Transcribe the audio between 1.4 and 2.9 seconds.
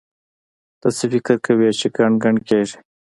کوې چې ګڼ ګڼ کېږې؟!